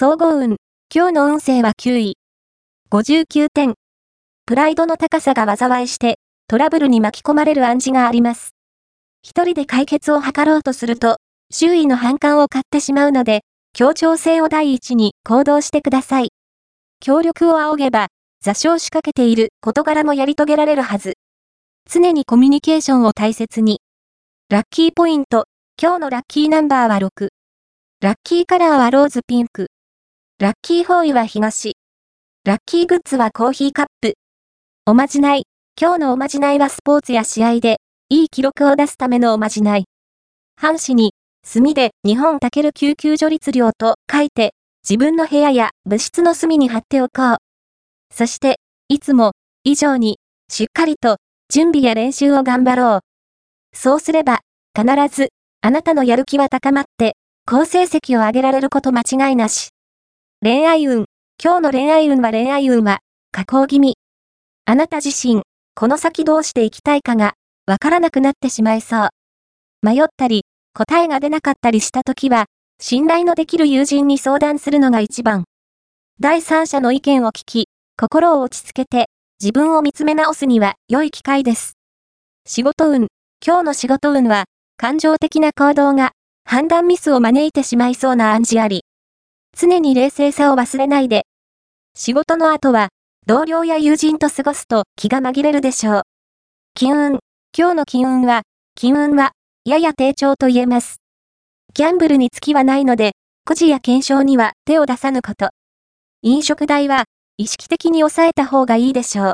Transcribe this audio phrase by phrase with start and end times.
[0.00, 0.58] 総合運。
[0.94, 2.18] 今日の運勢は9位。
[2.92, 3.74] 59点。
[4.46, 8.50] プライドの高さが災いして、トラブルに巻き込まれる暗示があります。
[9.22, 11.16] 一人で解決を図ろうとすると、
[11.50, 13.40] 周囲の反感を買ってしまうので、
[13.72, 16.28] 協調性を第一に行動してください。
[17.00, 18.06] 協力を仰げば、
[18.40, 21.14] 座礁しかけている事柄もやり遂げられるはず。
[21.90, 23.80] 常にコミュニケーションを大切に。
[24.48, 25.46] ラッキーポイント。
[25.76, 27.30] 今日のラッキーナンバーは6。
[28.00, 29.66] ラッキーカラーはローズピンク。
[30.40, 31.72] ラッキーホーイは東。
[32.44, 34.14] ラッキーグッズはコーヒーカップ。
[34.86, 35.46] おまじない。
[35.76, 37.78] 今日のおまじないはスポーツや試合で、
[38.08, 39.86] いい記録を出すためのおまじない。
[40.54, 41.12] 半紙に、
[41.44, 44.54] 墨で日本タケル救急助率量と書いて、
[44.88, 47.36] 自分の部屋や物質の隅に貼っておこう。
[48.14, 49.32] そして、いつも、
[49.64, 51.16] 以上に、しっかりと、
[51.52, 53.00] 準備や練習を頑張ろう。
[53.76, 54.42] そうすれば、
[54.72, 55.30] 必ず、
[55.62, 59.70] あなたのやる気は高まって、好成績を上げられること間違いなし。
[60.40, 61.06] 恋愛運。
[61.42, 63.00] 今日の恋愛運は恋愛運は、
[63.32, 63.96] 下降気味。
[64.66, 65.42] あなた自身、
[65.74, 67.34] この先どうしていきたいかが、
[67.66, 69.08] わからなくなってしまいそう。
[69.82, 70.44] 迷ったり、
[70.74, 72.44] 答えが出なかったりしたときは、
[72.80, 75.42] 信頼のできる友人に相談するのが一番。
[76.20, 77.66] 第三者の意見を聞き、
[78.00, 79.06] 心を落ち着けて、
[79.42, 81.72] 自分を見つめ直すには良い機会です。
[82.46, 83.08] 仕事運。
[83.44, 84.44] 今日の仕事運は、
[84.76, 86.12] 感情的な行動が、
[86.44, 88.84] 判断ミスを招いてしまいそうな暗示あり。
[89.60, 91.26] 常に冷静さを忘れないで。
[91.96, 92.90] 仕事の後は、
[93.26, 96.02] 同僚や友人と過ごすと気が紛れるでしょう。
[96.74, 97.18] 金運。
[97.58, 98.42] 今日の金運は、
[98.76, 99.32] 金運は、
[99.64, 100.98] やや低調と言えます。
[101.74, 105.48] ギャンブルに月はないので、くじや検証には手を出さぬこと。
[106.22, 107.06] 飲食代は、
[107.36, 109.26] 意識的に抑えた方がいいでしょう。